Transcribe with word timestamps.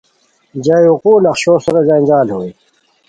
جائے 0.63 0.87
وقوعو 0.91 1.19
نقشو 1.25 1.53
سورا 1.63 1.81
جنجال 1.87 2.27
ہوئے 2.33 2.49